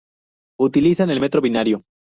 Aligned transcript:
Utilizan 0.59 1.11
el 1.11 1.21
metro 1.21 1.41
binario. 1.41 1.83